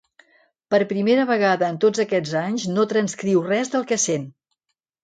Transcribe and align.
Per 0.73 0.79
primera 0.93 1.25
vegada 1.31 1.69
en 1.75 1.79
tots 1.85 2.03
aquests 2.05 2.35
anys 2.43 2.67
no 2.75 2.87
transcriu 2.95 3.47
res 3.53 3.75
del 3.77 3.89
que 3.93 4.05
sent. 4.11 4.29